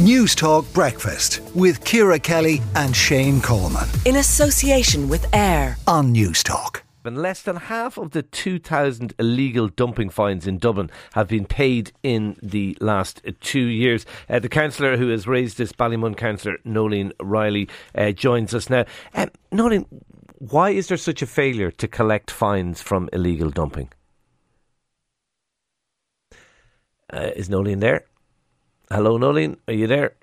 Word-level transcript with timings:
News 0.00 0.34
Talk 0.34 0.72
Breakfast 0.72 1.42
with 1.54 1.84
Ciara 1.84 2.18
Kelly 2.18 2.62
and 2.74 2.96
Shane 2.96 3.42
Coleman. 3.42 3.86
In 4.06 4.16
association 4.16 5.06
with 5.06 5.32
AIR 5.34 5.76
on 5.86 6.12
News 6.12 6.42
Talk. 6.42 6.82
And 7.04 7.18
less 7.18 7.42
than 7.42 7.56
half 7.56 7.98
of 7.98 8.12
the 8.12 8.22
2,000 8.22 9.12
illegal 9.18 9.68
dumping 9.68 10.08
fines 10.08 10.46
in 10.46 10.56
Dublin 10.56 10.90
have 11.12 11.28
been 11.28 11.44
paid 11.44 11.92
in 12.02 12.36
the 12.42 12.74
last 12.80 13.20
two 13.42 13.66
years. 13.66 14.06
Uh, 14.30 14.38
the 14.38 14.48
councillor 14.48 14.96
who 14.96 15.08
has 15.08 15.28
raised 15.28 15.58
this, 15.58 15.72
Ballymun 15.72 16.16
councillor 16.16 16.56
Noeline 16.64 17.12
Reilly, 17.20 17.68
uh, 17.94 18.12
joins 18.12 18.54
us 18.54 18.70
now. 18.70 18.86
Um, 19.14 19.30
Noeline, 19.50 19.84
why 20.38 20.70
is 20.70 20.86
there 20.86 20.96
such 20.96 21.20
a 21.20 21.26
failure 21.26 21.70
to 21.70 21.86
collect 21.86 22.30
fines 22.30 22.80
from 22.80 23.10
illegal 23.12 23.50
dumping? 23.50 23.90
Uh, 27.12 27.30
is 27.36 27.50
Noeline 27.50 27.80
there? 27.80 28.06
Hello, 28.90 29.16
Noeline, 29.16 29.56
are 29.68 29.74
you 29.74 29.86
there? 29.86 30.14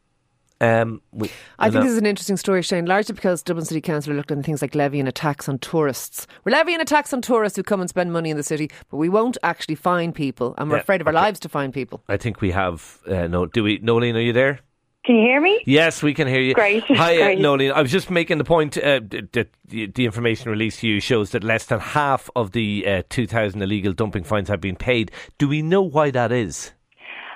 Um, 0.62 1.02
we, 1.14 1.32
I 1.58 1.70
think 1.70 1.84
this 1.84 1.94
is 1.94 1.98
an 1.98 2.06
interesting 2.06 2.36
story, 2.36 2.62
Shane, 2.62 2.86
largely 2.86 3.16
because 3.16 3.42
Dublin 3.42 3.66
City 3.66 3.80
Council 3.80 4.12
are 4.12 4.16
looking 4.16 4.40
at 4.40 4.46
things 4.46 4.62
like 4.62 4.76
levying 4.76 5.08
a 5.08 5.12
tax 5.12 5.48
on 5.48 5.58
tourists. 5.60 6.28
We're 6.44 6.52
levying 6.52 6.82
a 6.82 6.86
tax 6.86 7.14
on 7.14 7.22
tourists 7.22 7.56
who 7.56 7.64
come 7.64 7.80
and 7.80 7.90
spend 7.90 8.12
money 8.12 8.30
in 8.30 8.36
the 8.36 8.44
city, 8.44 8.70
but 8.90 8.98
we 8.98 9.08
won't 9.08 9.38
actually 9.42 9.76
fine 9.76 10.12
people, 10.12 10.56
and 10.58 10.70
we're 10.70 10.78
yeah, 10.78 10.82
afraid 10.82 11.02
of 11.02 11.08
our 11.08 11.14
okay. 11.14 11.22
lives 11.22 11.40
to 11.42 11.50
fine 11.50 11.72
people. 11.72 12.04
I 12.10 12.18
think 12.18 12.42
we 12.42 12.52
have. 12.52 13.00
Uh, 13.08 13.28
no, 13.28 13.46
do 13.46 13.64
we? 13.64 13.80
Noeline, 13.82 14.18
are 14.18 14.22
you 14.22 14.34
there? 14.34 14.60
Can 15.06 15.16
you 15.16 15.22
hear 15.22 15.40
me? 15.40 15.62
Yes, 15.66 16.04
we 16.04 16.14
can 16.14 16.28
hear 16.28 16.42
you. 16.42 16.54
Great. 16.54 16.84
Hi, 16.90 17.16
uh, 17.16 17.24
Great. 17.24 17.40
Noeline. 17.40 17.72
I 17.72 17.82
was 17.82 17.92
just 17.92 18.12
making 18.12 18.38
the 18.38 18.44
point 18.44 18.78
uh, 18.78 19.00
that 19.32 19.48
the, 19.66 19.88
the, 19.88 20.06
information 20.06 20.52
released 20.52 20.82
to 20.82 20.88
you 20.88 21.00
shows 21.00 21.32
that 21.32 21.44
less 21.44 21.66
than 21.66 21.80
half 21.80 22.30
of 22.36 22.52
the 22.52 22.86
uh, 22.86 23.04
2,000 23.10 23.62
illegal 23.62 23.94
dumping 23.94 24.26
fines 24.26 24.50
have 24.50 24.60
been 24.60 24.76
paid. 24.76 25.12
Do 25.38 25.48
we 25.48 25.62
know 25.62 25.82
why 25.82 26.12
that 26.12 26.34
is? 26.34 26.74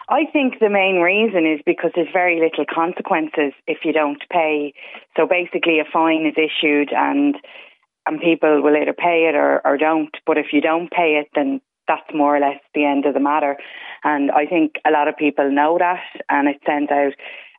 I 0.09 0.25
think 0.31 0.59
the 0.59 0.69
main 0.69 0.99
reason 0.99 1.45
is 1.45 1.61
because 1.65 1.91
there's 1.95 2.11
very 2.11 2.39
little 2.39 2.65
consequences 2.65 3.53
if 3.67 3.79
you 3.85 3.93
don't 3.93 4.21
pay. 4.29 4.73
So 5.15 5.27
basically, 5.27 5.79
a 5.79 5.85
fine 5.91 6.25
is 6.25 6.35
issued 6.37 6.91
and 6.91 7.35
and 8.05 8.19
people 8.19 8.61
will 8.61 8.75
either 8.75 8.93
pay 8.93 9.29
it 9.29 9.35
or, 9.35 9.61
or 9.65 9.77
don't. 9.77 10.13
But 10.25 10.37
if 10.37 10.47
you 10.51 10.59
don't 10.59 10.91
pay 10.91 11.21
it, 11.21 11.29
then 11.35 11.61
that's 11.87 12.13
more 12.13 12.35
or 12.35 12.39
less 12.39 12.59
the 12.73 12.85
end 12.85 13.05
of 13.05 13.13
the 13.13 13.19
matter. 13.19 13.57
And 14.03 14.31
I 14.31 14.45
think 14.45 14.73
a 14.85 14.91
lot 14.91 15.07
of 15.07 15.17
people 15.17 15.49
know 15.49 15.77
that, 15.79 16.03
and 16.29 16.47
it 16.47 16.57
sends 16.65 16.91
out 16.91 17.13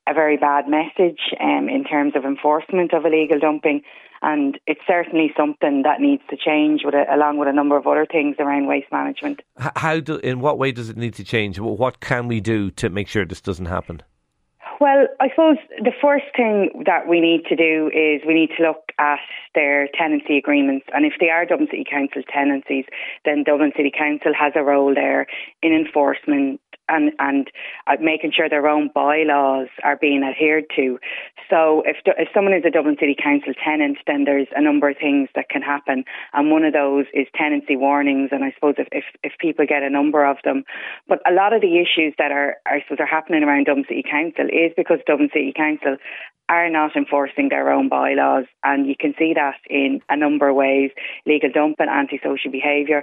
a 0.09 0.15
very 0.15 0.37
bad 0.37 0.69
message 0.69 1.21
um, 1.41 1.69
in 1.69 1.85
terms 1.85 2.15
of 2.17 2.25
enforcement 2.25 2.93
of 2.93 3.05
illegal 3.05 3.39
dumping. 3.39 3.83
And 4.23 4.59
it's 4.67 4.81
certainly 4.87 5.33
something 5.37 5.83
that 5.83 6.01
needs 6.01 6.23
to 6.31 6.37
change, 6.37 6.81
with 6.85 6.95
a, 6.95 7.05
along 7.15 7.37
with 7.37 7.49
a 7.49 7.53
number 7.53 7.77
of 7.77 7.87
other 7.87 8.07
things 8.11 8.37
around 8.39 8.67
waste 8.67 8.91
management. 8.91 9.43
How 9.59 10.01
do, 10.01 10.17
in 10.17 10.41
what 10.41 10.59
way 10.59 10.73
does 10.73 10.89
it 10.89 10.97
need 10.97 11.15
to 11.15 11.25
change? 11.25 11.61
What 11.61 12.01
can 12.01 12.27
we 12.27 12.41
do 12.41 12.71
to 12.73 12.89
make 12.89 13.09
sure 13.09 13.27
this 13.27 13.43
doesn't 13.43 13.67
happen? 13.67 14.03
Well, 14.81 15.07
I 15.21 15.29
suppose 15.31 15.57
the 15.79 15.93
first 16.03 16.25
thing 16.37 16.83
that 16.85 17.07
we 17.09 17.21
need 17.21 17.45
to 17.49 17.57
do 17.57 17.89
is 17.95 18.27
we 18.27 18.35
need 18.35 18.51
to 18.57 18.63
look 18.63 18.93
at 18.99 19.21
their 19.55 19.89
tenancy 19.97 20.37
agreements. 20.37 20.87
And 20.93 21.07
if 21.07 21.15
they 21.21 21.31
are 21.31 21.47
Dublin 21.47 21.69
City 21.71 21.85
Council 21.89 22.23
tenancies, 22.33 22.85
then 23.25 23.45
Dublin 23.45 23.73
City 23.77 23.93
Council 23.97 24.33
has 24.39 24.53
a 24.57 24.63
role 24.63 24.93
there 24.95 25.27
in 25.63 25.73
enforcement 25.73 26.61
and 26.89 27.13
and 27.19 27.51
uh, 27.87 27.97
making 28.01 28.33
sure 28.35 28.49
their 28.49 28.67
own 28.67 28.91
bylaws 28.95 29.69
are 29.83 29.97
being 29.97 30.23
adhered 30.23 30.65
to. 30.77 30.99
So 31.51 31.83
if 31.87 31.97
if 32.05 32.29
someone 32.35 32.55
is 32.55 32.65
a 32.67 32.71
Dublin 32.71 32.97
City 32.99 33.17
Council 33.21 33.53
tenant, 33.63 33.99
then 34.07 34.25
there's 34.25 34.49
a 34.55 34.63
number 34.63 34.89
of 34.89 34.97
things 34.97 35.29
that 35.35 35.49
can 35.49 35.63
happen, 35.63 36.05
and 36.33 36.51
one 36.51 36.65
of 36.65 36.73
those 36.73 37.07
is 37.13 37.27
tenancy 37.35 37.77
warnings. 37.77 38.31
And 38.33 38.45
I 38.45 38.53
suppose 38.53 38.75
if 38.79 38.89
if, 38.93 39.05
if 39.23 39.33
people 39.39 39.67
get 39.67 39.83
a 39.83 39.91
number 39.91 40.25
of 40.25 40.37
them, 40.45 40.65
but 41.09 41.21
a 41.29 41.33
lot 41.33 41.53
of 41.53 41.61
the 41.61 41.79
issues 41.79 42.15
that 42.19 42.33
are 42.33 42.57
I 42.67 42.83
suppose 42.83 43.01
are 43.01 43.07
happening 43.07 43.43
around 43.43 43.65
Dublin 43.65 43.87
City 43.89 44.05
Council 44.09 44.47
is 44.47 44.73
because 44.77 44.99
Dublin 45.07 45.31
City 45.33 45.53
Council 45.55 45.97
are 46.49 46.69
not 46.69 46.95
enforcing 46.95 47.49
their 47.49 47.73
own 47.73 47.89
bylaws. 47.89 48.45
And 48.63 48.87
you 48.87 48.95
can 48.99 49.15
see 49.19 49.33
that 49.35 49.57
in 49.69 50.01
a 50.09 50.17
number 50.17 50.49
of 50.49 50.57
ways 50.57 50.91
legal 51.27 51.51
dumping, 51.51 51.89
antisocial 51.89 52.51
behaviour. 52.51 53.03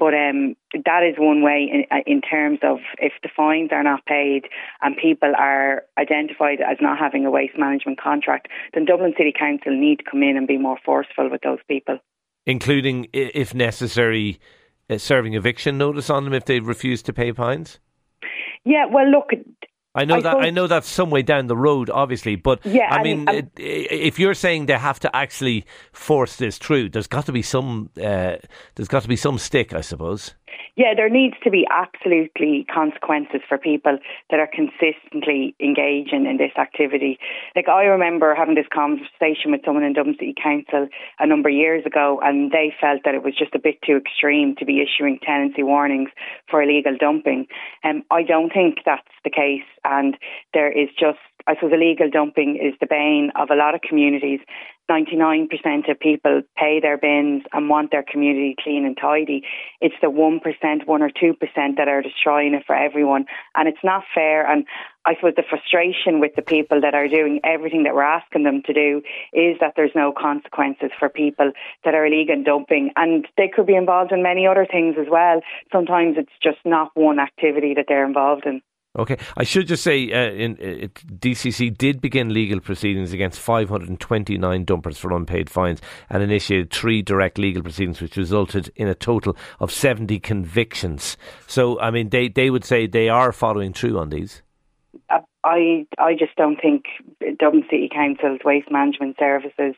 But 0.00 0.14
um, 0.14 0.56
that 0.72 1.02
is 1.02 1.16
one 1.18 1.42
way 1.42 1.70
in, 1.70 2.02
in 2.06 2.22
terms 2.22 2.60
of 2.62 2.78
if 2.98 3.12
the 3.22 3.28
fines 3.36 3.68
are 3.70 3.82
not 3.82 4.06
paid 4.06 4.46
and 4.80 4.96
people 4.96 5.32
are 5.36 5.82
identified 5.98 6.60
as 6.62 6.78
not 6.80 6.98
having 6.98 7.26
a 7.26 7.30
waste 7.30 7.58
management 7.58 8.00
contract, 8.00 8.48
then 8.72 8.86
Dublin 8.86 9.12
City 9.18 9.32
Council 9.38 9.78
need 9.78 9.98
to 9.98 10.04
come 10.10 10.22
in 10.22 10.38
and 10.38 10.48
be 10.48 10.56
more 10.56 10.78
forceful 10.82 11.30
with 11.30 11.42
those 11.42 11.58
people. 11.68 11.98
Including, 12.46 13.08
if 13.12 13.54
necessary, 13.54 14.40
uh, 14.88 14.96
serving 14.96 15.34
eviction 15.34 15.76
notice 15.76 16.08
on 16.08 16.24
them 16.24 16.32
if 16.32 16.46
they 16.46 16.60
refuse 16.60 17.02
to 17.02 17.12
pay 17.12 17.30
fines? 17.32 17.78
Yeah, 18.64 18.86
well, 18.90 19.08
look, 19.08 19.30
I 19.94 20.04
know 20.04 20.16
I 20.16 20.20
that 20.20 20.36
I 20.36 20.50
know 20.50 20.68
that's 20.68 20.88
some 20.88 21.10
way 21.10 21.22
down 21.22 21.48
the 21.48 21.56
road, 21.56 21.90
obviously, 21.90 22.36
but 22.36 22.64
yeah, 22.64 22.94
I 22.94 23.02
mean, 23.02 23.28
and, 23.28 23.50
if 23.56 24.20
you're 24.20 24.34
saying 24.34 24.66
they 24.66 24.78
have 24.78 25.00
to 25.00 25.14
actually 25.14 25.66
force 25.92 26.36
this 26.36 26.58
through, 26.58 26.90
there's 26.90 27.08
got 27.08 27.26
to 27.26 27.32
be 27.32 27.42
some 27.42 27.90
uh, 27.96 28.36
there's 28.76 28.88
got 28.88 29.02
to 29.02 29.08
be 29.08 29.16
some 29.16 29.36
stick, 29.38 29.74
I 29.74 29.80
suppose. 29.80 30.34
Yeah, 30.76 30.94
there 30.96 31.08
needs 31.08 31.36
to 31.44 31.50
be 31.50 31.66
absolutely 31.70 32.66
consequences 32.72 33.40
for 33.48 33.58
people 33.58 33.98
that 34.30 34.40
are 34.40 34.48
consistently 34.48 35.54
engaging 35.60 36.26
in 36.26 36.36
this 36.38 36.52
activity. 36.58 37.18
Like 37.54 37.68
I 37.68 37.84
remember 37.84 38.34
having 38.34 38.54
this 38.54 38.70
conversation 38.72 39.50
with 39.50 39.62
someone 39.64 39.84
in 39.84 39.92
Dublin 39.92 40.16
City 40.18 40.34
Council 40.40 40.88
a 41.18 41.26
number 41.26 41.48
of 41.48 41.54
years 41.54 41.84
ago, 41.86 42.20
and 42.22 42.50
they 42.50 42.72
felt 42.80 43.00
that 43.04 43.14
it 43.14 43.22
was 43.22 43.34
just 43.36 43.54
a 43.54 43.58
bit 43.58 43.78
too 43.84 43.96
extreme 43.96 44.56
to 44.56 44.64
be 44.64 44.82
issuing 44.82 45.18
tenancy 45.22 45.62
warnings 45.62 46.10
for 46.48 46.62
illegal 46.62 46.96
dumping. 46.98 47.46
Um, 47.84 48.02
I 48.10 48.22
don't 48.22 48.52
think 48.52 48.78
that's 48.84 49.02
the 49.24 49.30
case, 49.30 49.66
and 49.84 50.16
there 50.54 50.70
is 50.70 50.88
just 50.98 51.18
I 51.46 51.54
suppose 51.54 51.72
illegal 51.72 52.10
dumping 52.10 52.56
is 52.56 52.74
the 52.80 52.86
bane 52.86 53.30
of 53.34 53.50
a 53.50 53.56
lot 53.56 53.74
of 53.74 53.80
communities. 53.80 54.40
99% 54.90 55.90
of 55.90 56.00
people 56.00 56.42
pay 56.56 56.80
their 56.80 56.98
bins 56.98 57.44
and 57.52 57.68
want 57.68 57.90
their 57.90 58.02
community 58.02 58.56
clean 58.62 58.84
and 58.84 58.96
tidy. 59.00 59.42
It's 59.80 59.94
the 60.02 60.08
1%, 60.08 60.86
1 60.86 61.02
or 61.02 61.10
2% 61.10 61.76
that 61.76 61.88
are 61.88 62.02
destroying 62.02 62.54
it 62.54 62.64
for 62.66 62.74
everyone. 62.74 63.26
And 63.54 63.68
it's 63.68 63.84
not 63.84 64.02
fair. 64.14 64.50
And 64.50 64.64
I 65.04 65.14
suppose 65.14 65.34
the 65.36 65.44
frustration 65.48 66.20
with 66.20 66.34
the 66.34 66.42
people 66.42 66.80
that 66.82 66.94
are 66.94 67.08
doing 67.08 67.40
everything 67.44 67.84
that 67.84 67.94
we're 67.94 68.02
asking 68.02 68.42
them 68.42 68.62
to 68.66 68.72
do 68.72 69.02
is 69.32 69.56
that 69.60 69.74
there's 69.76 69.94
no 69.94 70.12
consequences 70.12 70.90
for 70.98 71.08
people 71.08 71.52
that 71.84 71.94
are 71.94 72.04
illegal 72.04 72.42
dumping. 72.42 72.90
And 72.96 73.26
they 73.36 73.48
could 73.48 73.66
be 73.66 73.76
involved 73.76 74.12
in 74.12 74.22
many 74.22 74.46
other 74.46 74.66
things 74.70 74.96
as 75.00 75.06
well. 75.08 75.40
Sometimes 75.72 76.16
it's 76.18 76.32
just 76.42 76.58
not 76.64 76.90
one 76.94 77.18
activity 77.18 77.74
that 77.74 77.86
they're 77.88 78.06
involved 78.06 78.46
in. 78.46 78.60
Okay, 78.98 79.18
I 79.36 79.44
should 79.44 79.68
just 79.68 79.84
say, 79.84 80.12
uh, 80.12 80.32
in, 80.32 80.52
uh, 80.54 80.88
DCC 81.14 81.76
did 81.76 82.00
begin 82.00 82.34
legal 82.34 82.58
proceedings 82.58 83.12
against 83.12 83.38
529 83.38 84.64
dumpers 84.64 84.98
for 84.98 85.12
unpaid 85.12 85.48
fines 85.48 85.80
and 86.08 86.24
initiated 86.24 86.72
three 86.72 87.00
direct 87.00 87.38
legal 87.38 87.62
proceedings, 87.62 88.00
which 88.00 88.16
resulted 88.16 88.72
in 88.74 88.88
a 88.88 88.94
total 88.96 89.36
of 89.60 89.70
70 89.70 90.18
convictions. 90.18 91.16
So, 91.46 91.78
I 91.78 91.92
mean, 91.92 92.08
they, 92.08 92.28
they 92.28 92.50
would 92.50 92.64
say 92.64 92.88
they 92.88 93.08
are 93.08 93.30
following 93.30 93.72
through 93.72 93.96
on 93.96 94.08
these. 94.08 94.42
Uh, 95.08 95.20
I 95.44 95.86
I 95.96 96.14
just 96.14 96.34
don't 96.36 96.60
think 96.60 96.84
Dublin 97.38 97.64
City 97.70 97.88
Council's 97.94 98.40
waste 98.44 98.70
management 98.72 99.16
services 99.18 99.76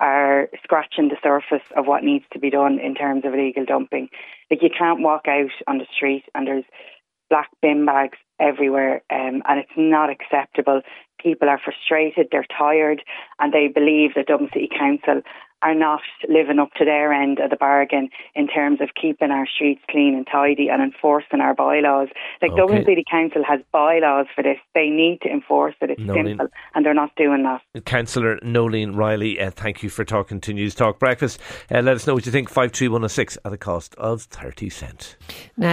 are 0.00 0.48
scratching 0.62 1.08
the 1.08 1.16
surface 1.22 1.66
of 1.76 1.86
what 1.86 2.04
needs 2.04 2.24
to 2.32 2.38
be 2.38 2.50
done 2.50 2.78
in 2.78 2.94
terms 2.94 3.24
of 3.24 3.34
illegal 3.34 3.64
dumping. 3.64 4.08
Like 4.50 4.62
you 4.62 4.70
can't 4.76 5.00
walk 5.00 5.26
out 5.28 5.50
on 5.66 5.78
the 5.78 5.86
street 5.94 6.24
and 6.34 6.46
there's 6.46 6.64
black 7.30 7.48
bin 7.62 7.86
bags 7.86 8.18
everywhere, 8.40 9.02
um, 9.10 9.42
and 9.48 9.60
it's 9.60 9.72
not 9.76 10.10
acceptable. 10.10 10.82
People 11.22 11.48
are 11.48 11.60
frustrated, 11.62 12.28
they're 12.30 12.46
tired, 12.58 13.02
and 13.38 13.52
they 13.52 13.68
believe 13.68 14.14
that 14.16 14.26
Dublin 14.26 14.50
City 14.52 14.68
Council 14.68 15.22
are 15.62 15.74
not 15.74 16.00
living 16.28 16.58
up 16.58 16.70
to 16.76 16.84
their 16.84 17.12
end 17.12 17.38
of 17.38 17.50
the 17.50 17.56
bargain 17.56 18.08
in 18.34 18.48
terms 18.48 18.80
of 18.80 18.88
keeping 19.00 19.30
our 19.30 19.46
streets 19.46 19.82
clean 19.90 20.14
and 20.14 20.26
tidy 20.30 20.68
and 20.68 20.82
enforcing 20.82 21.40
our 21.40 21.54
bylaws. 21.54 22.08
Like 22.40 22.52
okay. 22.52 22.60
Dublin 22.60 22.84
City 22.86 23.04
Council 23.10 23.42
has 23.46 23.60
bylaws 23.72 24.26
for 24.34 24.42
this. 24.42 24.56
They 24.74 24.88
need 24.88 25.18
to 25.22 25.28
enforce 25.28 25.74
it. 25.80 25.90
It's 25.90 26.00
Noeline. 26.00 26.26
simple 26.28 26.48
and 26.74 26.84
they're 26.84 26.94
not 26.94 27.10
doing 27.16 27.42
that. 27.42 27.84
Councillor 27.84 28.38
Noeline 28.42 28.92
Reilly, 28.92 29.40
uh, 29.40 29.50
thank 29.50 29.82
you 29.82 29.90
for 29.90 30.04
talking 30.04 30.40
to 30.40 30.52
News 30.54 30.74
Talk 30.74 30.98
Breakfast. 30.98 31.38
Uh, 31.70 31.82
let 31.82 31.96
us 31.96 32.06
know 32.06 32.14
what 32.14 32.24
you 32.24 32.32
think. 32.32 32.48
53106 32.48 33.38
at 33.44 33.52
a 33.52 33.58
cost 33.58 33.94
of 33.96 34.22
30 34.22 34.70
cents. 34.70 35.16
Now. 35.56 35.72